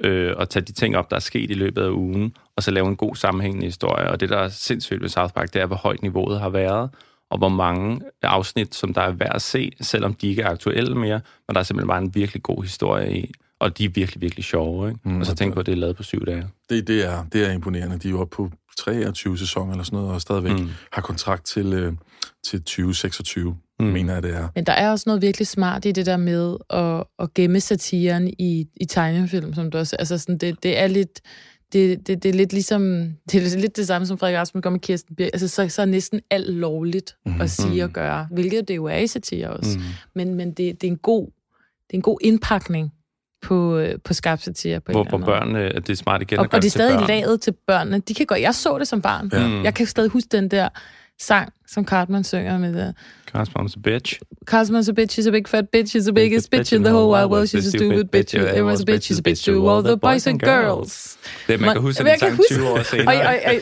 [0.03, 2.71] øh, og tage de ting op, der er sket i løbet af ugen, og så
[2.71, 4.11] lave en god sammenhængende historie.
[4.11, 6.89] Og det, der er sindssygt ved South Park, det er, hvor højt niveauet har været,
[7.31, 10.95] og hvor mange afsnit, som der er værd at se, selvom de ikke er aktuelle
[10.95, 14.21] mere, men der er simpelthen bare en virkelig god historie i, og de er virkelig,
[14.21, 14.89] virkelig sjove.
[14.89, 14.99] Ikke?
[15.03, 16.47] Mm, og så tænk på, at det er lavet på syv dage.
[16.69, 17.97] Det, det, er, det er imponerende.
[17.97, 20.69] De er jo oppe på 23 sæsoner eller sådan noget, og stadigvæk mm.
[20.91, 21.93] har kontrakt til, øh,
[22.43, 23.85] til 2026, mm.
[23.85, 24.47] mener jeg, det er.
[24.55, 28.27] Men der er også noget virkelig smart i det der med at, at gemme satiren
[28.39, 29.95] i, i tegnefilm, som du også...
[29.99, 31.21] Altså sådan, det, det er lidt
[31.73, 32.81] det, det, det er lidt ligesom,
[33.31, 35.29] det er lidt det samme som Frederik Rasmus gør med Kirsten Birk.
[35.33, 37.41] Altså, så, så er næsten alt lovligt mm-hmm.
[37.41, 37.93] at sige og mhm.
[37.93, 39.77] gøre, hvilket det jo er i satire også.
[39.77, 39.83] Mm.
[40.15, 41.25] Men, men det, det, er en god,
[41.87, 42.93] det er en god indpakning
[43.41, 44.79] på, øh, på skarp satire.
[44.79, 47.53] På hvor, hvor børnene, det er smart igen og, og det er stadig lavet til
[47.67, 47.99] børnene.
[47.99, 49.29] De kan godt, jeg så det som barn.
[49.33, 49.61] Ja.
[49.63, 50.69] Jeg kan stadig huske den der
[51.19, 52.93] sang, som Cartman synger med det.
[53.35, 54.19] Cartman's a bitch.
[54.51, 57.09] Cartman's a bitch, she's a big fat bitch, she's the biggest bitch in the whole
[57.09, 59.81] wide world, she's a stupid bitch, it was a bitch, she's a bitch to all
[59.83, 61.17] the boys and girls.
[61.47, 63.61] Det, man, man kan huske den sang 20 år senere.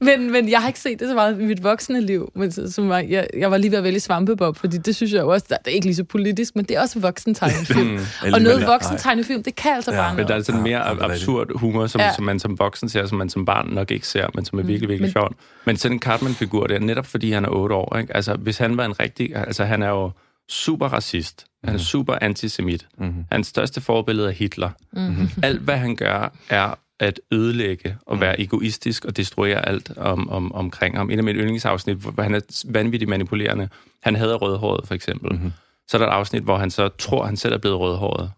[0.00, 2.32] Men, men jeg har ikke set det så meget i mit voksne liv.
[2.34, 5.22] Men, som var, jeg, jeg var lige ved at vælge Svampebob, fordi det synes jeg
[5.22, 7.88] også, det er ikke lige så politisk, men det er også voksen tegnefilm.
[7.88, 7.98] mm,
[8.34, 10.18] og noget voksen tegnefilm, det kan altså ja, bare noget.
[10.18, 13.28] Men der er sådan mere absurd humor, som, som man som voksen ser, som man
[13.28, 15.32] som barn nok ikke ser, men som er virkelig, virkelig sjovt.
[15.64, 18.16] Men sådan en Cartman-figur der, netop fordi han er otte år, ikke?
[18.16, 19.36] Altså, hvis han var en rigtig...
[19.36, 20.10] Altså, han er jo
[20.48, 21.46] super racist.
[21.64, 21.84] Han er mhm.
[21.84, 22.86] super antisemit.
[22.98, 23.24] Mm-hmm.
[23.32, 24.70] Hans største forbillede er Hitler.
[24.92, 25.28] Mm-hmm.
[25.42, 28.20] Alt, hvad han gør, er at ødelægge og mhm.
[28.20, 31.10] være egoistisk og destruere alt om, om, omkring ham.
[31.10, 33.68] En af mine yndlingsafsnit, hvor han er vanvittigt manipulerende.
[34.02, 35.32] Han hader rødhåret, for eksempel.
[35.32, 35.52] Mm-hmm.
[35.88, 38.30] Så er der et afsnit, hvor han så tror, han selv er blevet rødhåret.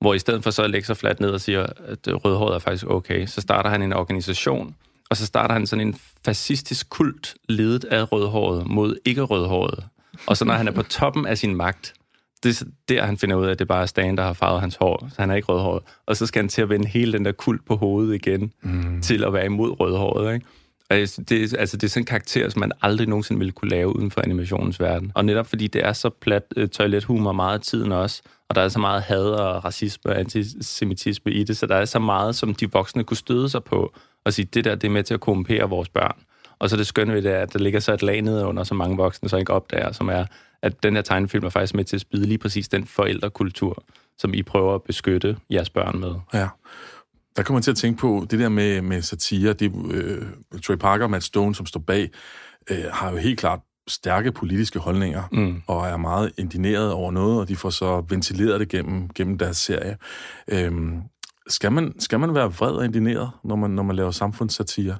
[0.00, 2.58] Hvor i stedet for så at lægge sig fladt ned og sige, at rødhåret er
[2.58, 4.74] faktisk okay, så starter han en organisation,
[5.10, 9.84] og så starter han sådan en fascistisk kult, ledet af rødhåret mod ikke-rødhåret.
[10.26, 11.94] Og så når han er på toppen af sin magt,
[12.42, 14.60] det er der, han finder ud af, at det bare er Stan, der har farvet
[14.60, 15.82] hans hår, så han er ikke rødhåret.
[16.06, 19.02] Og så skal han til at vende hele den der kult på hovedet igen, mm.
[19.02, 20.46] til at være imod rødhåret, ikke?
[20.90, 23.96] Og det, altså, det er sådan en karakter, som man aldrig nogensinde ville kunne lave
[23.96, 25.12] uden for animationens verden.
[25.14, 28.62] Og netop fordi det er så plat uh, toilethumor meget af tiden også, og der
[28.62, 32.36] er så meget had og racisme og antisemitisme i det, så der er så meget,
[32.36, 33.94] som de voksne kunne støde sig på,
[34.26, 36.16] og sige, det der, det er med til at korrumpere vores børn.
[36.58, 38.64] Og så det skønne ved det er, at der ligger så et lag nede under,
[38.64, 40.24] som mange voksne så ikke opdager, som er,
[40.62, 43.84] at den her tegnefilm er faktisk med til at spide lige præcis den forældrekultur,
[44.18, 46.14] som I prøver at beskytte jeres børn med.
[46.34, 46.48] Ja.
[47.36, 50.22] Der kommer man til at tænke på, det der med, med satire, det, øh,
[50.64, 52.10] Trey Parker og Matt Stone, som står bag,
[52.70, 55.62] øh, har jo helt klart stærke politiske holdninger, mm.
[55.66, 59.56] og er meget indineret over noget, og de får så ventileret det gennem, gennem deres
[59.56, 59.96] serie.
[60.48, 61.00] Øhm,
[61.48, 64.96] skal, man, skal man være vred og indineret, når man, når man laver samfundssatire?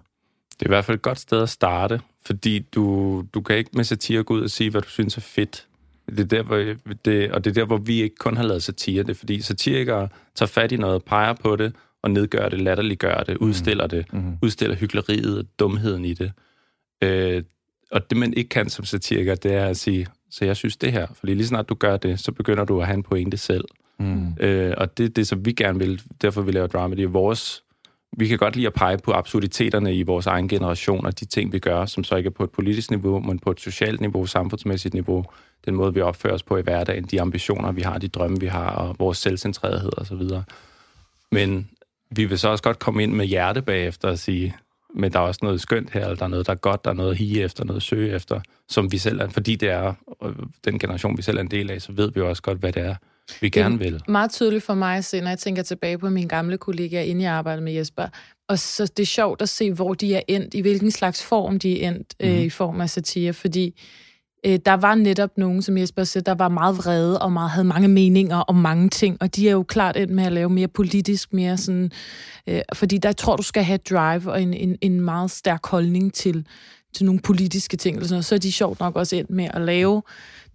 [0.51, 3.71] Det er i hvert fald et godt sted at starte, fordi du, du kan ikke
[3.75, 5.67] med satire gå ud og sige, hvad du synes er fedt.
[6.09, 8.63] Det er der, hvor, det, og det er der, hvor vi ikke kun har lavet
[8.63, 9.03] satire.
[9.03, 13.23] Det er fordi satirikere tager fat i noget, peger på det, og nedgør det, latterliggør
[13.23, 14.37] det, udstiller det, mm-hmm.
[14.43, 16.33] udstiller hyggeleriet og dumheden i det.
[17.03, 17.43] Øh,
[17.91, 20.93] og det, man ikke kan som satiriker, det er at sige, så jeg synes det
[20.93, 21.07] her.
[21.15, 23.65] Fordi lige snart du gør det, så begynder du at have en pointe selv.
[23.99, 24.35] Mm.
[24.41, 26.03] Øh, og det er det, som vi gerne vil.
[26.23, 26.95] Derfor vi laver drama.
[26.95, 27.63] Det er vores
[28.19, 31.53] vi kan godt lide at pege på absurditeterne i vores egen generation og de ting,
[31.53, 34.27] vi gør, som så ikke er på et politisk niveau, men på et socialt niveau,
[34.27, 35.25] samfundsmæssigt niveau,
[35.65, 38.47] den måde, vi opfører os på i hverdagen, de ambitioner, vi har, de drømme, vi
[38.47, 40.23] har, og vores selvcentrerethed osv.
[41.33, 41.71] Men
[42.11, 44.57] vi vil så også godt komme ind med hjerte bagefter og sige,
[44.95, 46.91] men der er også noget skønt her, eller der er noget, der er godt, der
[46.91, 49.71] er noget at hige efter, noget at søge efter, som vi selv er, fordi det
[49.71, 52.43] er øh, den generation, vi selv er en del af, så ved vi jo også
[52.43, 52.95] godt, hvad det er,
[53.41, 54.01] vi gerne vil.
[54.09, 57.23] meget tydeligt for mig at se, når jeg tænker tilbage på mine gamle kollegaer, inden
[57.23, 58.09] jeg arbejdede med Jesper.
[58.49, 61.59] Og så det er sjovt at se, hvor de er endt, i hvilken slags form
[61.59, 62.27] de er endt mm.
[62.27, 62.43] øh, mhm.
[62.43, 63.81] i form af satire, fordi
[64.47, 67.65] øh, der var netop nogen, som Jesper sagde, der var meget vrede og meget, havde
[67.65, 70.69] mange meninger om mange ting, og de er jo klart endt med at lave mere
[70.69, 71.91] politisk, mere sådan,
[72.47, 76.15] øh, fordi der tror du skal have drive og en, en, en meget stærk holdning
[76.15, 76.47] til,
[76.97, 78.25] til nogle politiske ting, eller sådan noget.
[78.25, 80.03] så er de sjovt nok også endt med at lave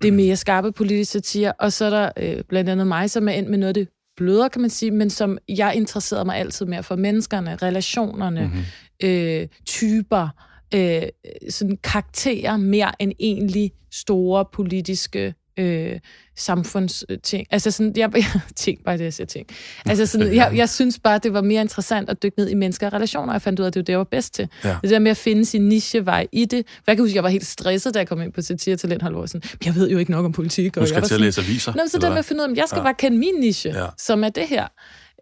[0.01, 3.31] det mere skarpe politiske satire, og så er der øh, blandt andet mig, som er
[3.31, 6.65] endt med noget af det blødere, kan man sige, men som jeg interesserede mig altid
[6.65, 9.09] mere for menneskerne, relationerne, mm-hmm.
[9.09, 10.29] øh, typer,
[10.73, 11.03] øh,
[11.49, 15.99] sådan karakterer mere end egentlig store politiske øh,
[16.37, 17.47] samfundsting.
[17.51, 19.47] Altså sådan, jeg, jeg tænkte bare det, jeg siger ting.
[19.85, 22.87] Altså sådan, jeg, jeg synes bare, det var mere interessant at dykke ned i mennesker
[22.87, 24.49] og relationer, jeg fandt ud af, at det var det, jeg var bedst til.
[24.63, 24.77] Ja.
[24.81, 26.67] Det der med at finde sin nichevej i det.
[26.67, 29.01] For jeg kan huske, jeg var helt stresset, da jeg kom ind på satire talent
[29.01, 30.77] halvår sådan, jeg ved jo ikke nok om politik.
[30.77, 31.73] Og du skal jeg til at læse aviser.
[31.75, 32.83] Nå, så der med at finde ud af, at jeg skal ja.
[32.83, 33.85] bare kende min niche, ja.
[33.97, 34.67] som er det her.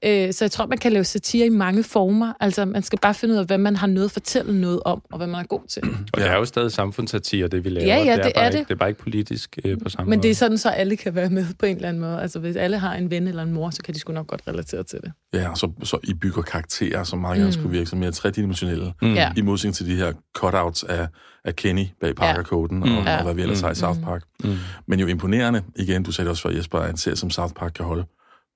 [0.05, 2.33] Øh, så jeg tror, man kan lave satire i mange former.
[2.39, 5.01] Altså, man skal bare finde ud af, hvad man har noget at fortælle noget om,
[5.11, 5.83] og hvad man er god til.
[6.13, 7.87] Og det er jo stadig samfundssatire, det vi laver.
[7.87, 8.57] Ja, ja, det, det er, er det.
[8.57, 10.23] Ikke, det er bare ikke politisk øh, på samme Men måde.
[10.23, 12.21] det er sådan, så alle kan være med på en eller anden måde.
[12.21, 14.41] Altså, hvis alle har en ven eller en mor, så kan de sgu nok godt
[14.47, 15.11] relatere til det.
[15.33, 17.51] Ja, så, så I bygger karakterer, som mange gange mm.
[17.51, 19.17] skulle virke som mere tredimensionelle, mm.
[19.37, 21.07] i modsætning til de her cutouts af,
[21.45, 22.89] af Kenny bag Parker-koden, ja.
[22.89, 22.97] mm.
[22.97, 23.65] og, og hvad vi ellers mm.
[23.65, 24.23] har i South Park.
[24.43, 24.55] Mm.
[24.87, 27.53] Men jo imponerende, igen, du sagde det også før, Jesper, at en serie som South
[27.53, 28.05] Park kan holde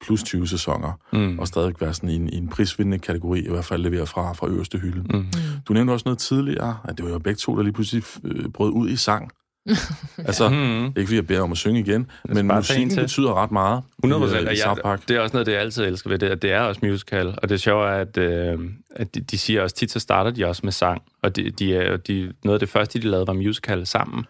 [0.03, 1.39] plus 20 sæsoner, mm.
[1.39, 4.33] og stadig være sådan i en, i en prisvindende kategori, i hvert fald levere fra,
[4.33, 5.17] fra øverste hylde.
[5.17, 5.25] Mm.
[5.67, 8.49] Du nævnte også noget tidligere, at det var jo begge to, der lige pludselig øh,
[8.49, 9.31] brød ud i sang.
[10.17, 10.85] altså, mm.
[10.85, 14.53] ikke fordi jeg beder om at synge igen, men musikken betyder ret meget 100 i,
[14.53, 15.07] i South Park.
[15.07, 17.39] Det er også noget, det jeg altid elsker ved det, at det er også musical,
[17.41, 18.59] og det sjove er, at, øh,
[18.95, 21.75] at de, de siger også, tit så starter de også med sang, og de, de
[21.75, 24.25] er, de, noget af det første, de lavede, var musical sammen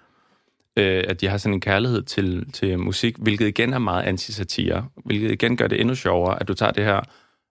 [0.77, 4.87] øh, at de har sådan en kærlighed til, til musik, hvilket igen er meget antisatire,
[5.05, 7.01] hvilket igen gør det endnu sjovere, at du tager det her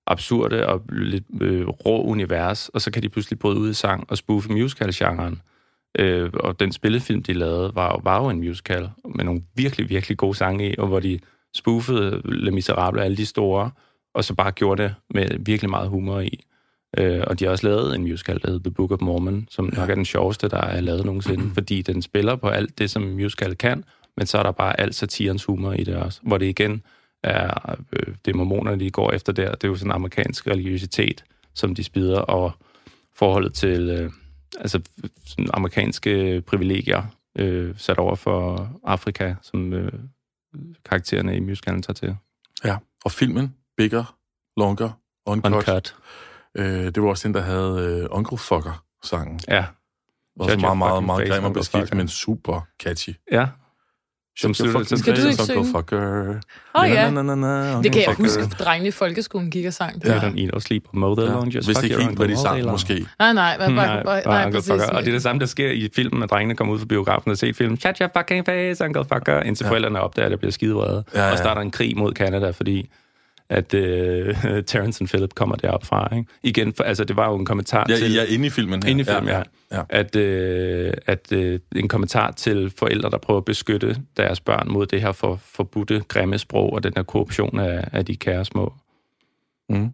[0.07, 4.05] absurde og lidt øh, rå univers, og så kan de pludselig bryde ud i sang
[4.09, 5.43] og spoofe musical-genren.
[5.99, 10.19] Øh, og den spillefilm, de lavede, var, var jo en musical med nogle virkelig, virkelig
[10.19, 11.19] gode sange i, og hvor de
[11.55, 13.71] spoofede Le Miserable og alle de store,
[14.15, 16.45] og så bare gjorde det med virkelig meget humor i.
[16.99, 19.71] Øh, og de har også lavet en musical, der hedder The Book of Mormon, som
[19.77, 23.03] nok er den sjoveste, der er lavet nogensinde, fordi den spiller på alt det, som
[23.03, 23.85] musical kan,
[24.17, 26.83] men så er der bare alt satirens humor i det også, hvor det igen
[27.23, 29.55] er øh, det mormonerne, de går efter der.
[29.55, 31.25] Det er jo sådan en amerikansk religiøsitet,
[31.55, 32.53] som de spider, og
[33.15, 34.11] forholdet til øh,
[34.59, 34.81] altså
[35.27, 37.03] sådan amerikanske privilegier
[37.39, 39.93] øh, sat over for Afrika, som øh,
[40.85, 42.17] karaktererne i musicalen tager til.
[42.65, 44.17] Ja, og filmen Bigger,
[44.57, 44.91] Longer,
[45.27, 45.53] Uncut.
[45.53, 45.95] Uncut
[46.59, 49.41] Øh, det var også den, der havde øh, Uncle Fucker-sangen.
[49.49, 49.65] Ja.
[50.41, 53.11] Også meget, meget, meget grim og beskidt, men super catchy.
[53.33, 53.47] Ja.
[54.39, 55.67] Som slutter Skal du ikke synge?
[55.77, 56.29] Fucker.
[56.75, 57.11] Åh oh, ja.
[57.11, 60.03] Na, na, na, det kan jeg huske, drengene i folkeskolen gik og sang.
[60.03, 60.19] Det ja.
[60.19, 61.31] don't eat or sleep or mow the ja.
[61.33, 63.07] long, just Hvis det ikke helt, hvad de sang, måske.
[63.19, 64.71] Nej, nej, bare, bare, bare, nej, præcis.
[64.71, 67.31] Og det er det samme, der sker i filmen, at drengene kommer ud fra biografen
[67.31, 69.71] og ser filmen, shut your fucking face, Uncle Fucker, indtil ja.
[69.71, 71.05] forældrene opdager, at der bliver skidevrede.
[71.15, 71.33] Ja, ja.
[71.33, 72.91] Og starter en krig mod Canada, fordi
[73.53, 76.17] at uh, Terrence og Philip kommer derop fra.
[76.17, 76.31] Ikke?
[76.43, 78.13] Igen, for, altså det var jo en kommentar ja, til...
[78.13, 78.91] Ja, inde i filmen her.
[78.91, 79.43] Inde i filmen, ja.
[79.73, 79.79] ja.
[79.79, 79.83] ja.
[79.89, 84.87] At, uh, at uh, en kommentar til forældre, der prøver at beskytte deres børn mod
[84.87, 88.73] det her for, forbudte, grimme sprog og den her korruption af, af de kære små.
[89.69, 89.93] Mm.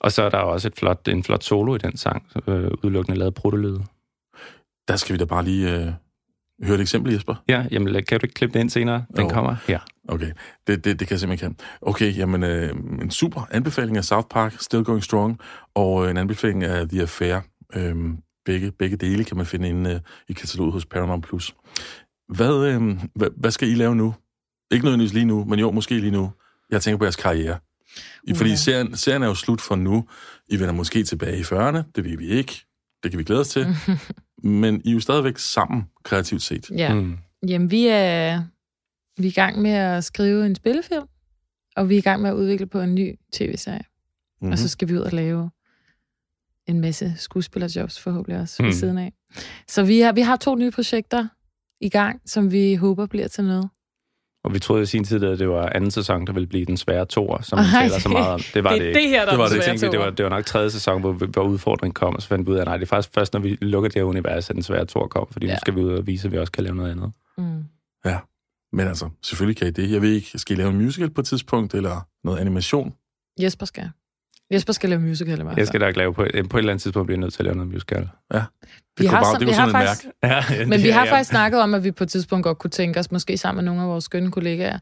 [0.00, 3.18] Og så er der også et flot, en flot solo i den sang, øh, udelukkende
[3.18, 3.84] lavet protelyde.
[4.88, 5.92] Der skal vi da bare lige øh,
[6.62, 7.34] høre et eksempel, Jesper.
[7.48, 9.04] Ja, jamen kan du ikke klippe det ind senere?
[9.16, 9.28] Den jo.
[9.28, 9.78] kommer her.
[10.08, 10.32] Okay,
[10.66, 11.66] det, det, det kan jeg simpelthen kan.
[11.82, 12.70] Okay, jamen øh,
[13.02, 15.38] en super anbefaling af South Park, Still Going Strong,
[15.74, 17.40] og øh, en anbefaling af The Affair.
[17.74, 17.94] Øh,
[18.44, 21.22] begge, begge dele kan man finde inde øh, i kataloget hos Paramount+.
[21.22, 21.54] Plus.
[22.28, 22.82] Hvad, øh,
[23.14, 24.14] hvad, hvad skal I lave nu?
[24.70, 26.32] Ikke nødvendigvis lige nu, men jo, måske lige nu.
[26.70, 27.58] Jeg tænker på jeres karriere.
[28.24, 30.04] I, fordi serien, serien er jo slut for nu.
[30.48, 32.66] I vender måske tilbage i 40'erne, det ved vi ikke.
[33.02, 33.66] Det kan vi glæde os til.
[34.62, 36.70] men I er jo stadigvæk sammen, kreativt set.
[36.70, 36.94] Ja.
[36.94, 37.18] Mm.
[37.48, 38.42] Jamen, vi er
[39.18, 41.06] vi er i gang med at skrive en spillefilm,
[41.76, 43.82] og vi er i gang med at udvikle på en ny tv-serie.
[44.40, 44.52] Mm-hmm.
[44.52, 44.68] Og så mhm.
[44.68, 45.50] skal vi ud og lave
[46.66, 48.66] en masse skuespillerjobs forhåbentlig også mm.
[48.66, 49.12] ved siden af.
[49.68, 51.28] Så vi har, vi har to nye projekter
[51.80, 53.70] i gang, som vi håber bliver til noget.
[54.44, 56.76] Og vi troede i sin tid, at det var anden sæson, der ville blive den
[56.76, 58.40] svære toer, som vi taler så meget om.
[58.54, 59.00] Det var det, det, ikke.
[59.00, 59.62] det her, der det var det.
[59.62, 62.46] tænkte, det var, det var nok tredje sæson, hvor, hvor udfordringen kom, og så fandt
[62.46, 64.50] vi ud af, at nej, det er faktisk først, når vi lukker det her univers,
[64.50, 65.46] at den svære toer kom, fordi.
[65.46, 65.52] Ja.
[65.52, 67.12] nu skal vi ud og vise, at vi også kan lave noget andet.
[67.38, 67.64] Mm.
[68.04, 68.18] Ja,
[68.72, 69.90] men altså, selvfølgelig kan I det.
[69.90, 72.94] Jeg ved ikke, skal I lave en musical på et tidspunkt, eller noget animation?
[73.40, 73.90] Jesper skal.
[74.52, 76.82] Jesper skal lave musical i hvert Jeg skal da lave på, på et eller andet
[76.82, 78.08] tidspunkt blive nødt til at lave noget musical.
[78.32, 78.44] Det
[78.98, 80.44] Vi har, bare, det vi har faktisk, mærke.
[80.60, 83.00] Ja, Men vi har faktisk snakket om, at vi på et tidspunkt godt kunne tænke
[83.00, 84.78] os, måske sammen med nogle af vores skønne kollegaer,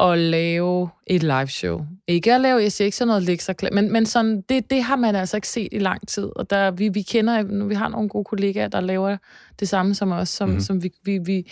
[0.00, 1.86] at lave et live show.
[2.06, 4.96] Ikke at lave, jeg siger ikke sådan noget lektier, men, men sådan, det, det har
[4.96, 6.28] man altså ikke set i lang tid.
[6.36, 9.16] Og der, vi, vi kender, nu, vi har nogle gode kollegaer, der laver
[9.60, 10.60] det samme som os, som, mm-hmm.
[10.60, 11.50] som vi, vi, vi,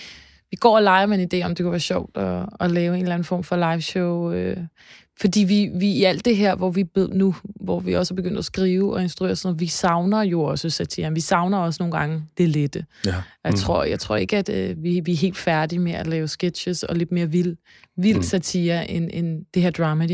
[0.50, 2.94] vi går og leger med en idé om, det kunne være sjovt at, at lave
[2.94, 4.33] en eller anden form for live show.
[4.33, 4.57] Øh,
[5.20, 8.38] fordi vi, vi i alt det her, hvor vi nu, hvor vi også er begyndt
[8.38, 11.14] at skrive og instruere, sådan noget, vi savner jo også satiren.
[11.14, 12.85] Vi savner også nogle gange det lette.
[13.07, 13.14] Ja.
[13.44, 13.57] Jeg, Mm.
[13.57, 16.83] tror, jeg tror ikke, at øh, vi, vi er helt færdige med at lave sketches
[16.83, 17.57] og lidt mere vild,
[17.96, 18.22] vild Mm.
[18.22, 20.11] satire end, end det her dramedy.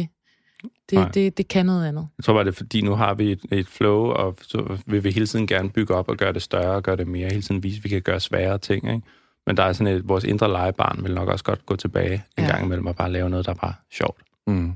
[0.92, 1.04] Nej.
[1.04, 2.08] Det, det, det kan noget andet.
[2.18, 5.04] Jeg tror bare, det er fordi, nu har vi et, et flow, og så vil
[5.04, 7.28] vi hele tiden gerne bygge op og gøre det større og gøre det mere.
[7.28, 9.02] Hele tiden vise, at vi kan gøre svære ting, ikke?
[9.46, 12.44] Men der er sådan et, vores indre legebarn vil nok også godt gå tilbage en
[12.44, 12.50] Ja.
[12.50, 14.20] gang imellem og bare lave noget, der er bare sjovt.
[14.46, 14.72] Mm.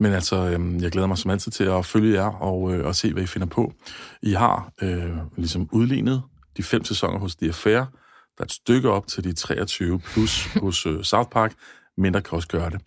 [0.00, 2.96] Men altså, øhm, jeg glæder mig som altid til at følge jer og, øh, og
[2.96, 3.72] se, hvad I finder på.
[4.22, 6.22] I har øh, ligesom udlignet
[6.56, 7.78] de fem sæsoner hos The Affair.
[8.38, 11.54] Der er et stykke op til de 23 plus hos øh, South Park.
[11.96, 12.80] Mindre kan også gøre det.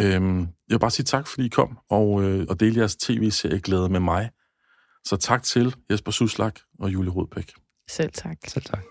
[0.00, 3.60] Øhm, jeg vil bare sige tak, fordi I kom og, øh, og delte jeres tv-serie
[3.60, 4.30] glæde med mig.
[5.04, 7.52] Så tak til Jesper Suslak og Julie Rodbæk.
[7.90, 8.36] Selv tak.
[8.46, 8.82] Selv tak.